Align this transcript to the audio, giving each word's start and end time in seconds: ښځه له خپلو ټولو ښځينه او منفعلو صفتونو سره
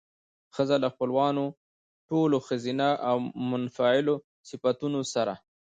ښځه 0.55 0.75
له 0.83 0.89
خپلو 0.93 1.43
ټولو 2.09 2.37
ښځينه 2.47 2.87
او 3.09 3.17
منفعلو 3.49 4.15
صفتونو 4.49 5.01
سره 5.13 5.33